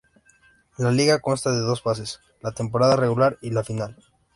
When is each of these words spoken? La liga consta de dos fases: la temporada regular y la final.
La 0.79 0.89
liga 0.89 1.19
consta 1.19 1.51
de 1.51 1.59
dos 1.59 1.83
fases: 1.83 2.21
la 2.41 2.51
temporada 2.53 2.95
regular 2.95 3.37
y 3.39 3.51
la 3.51 3.63
final. 3.63 3.97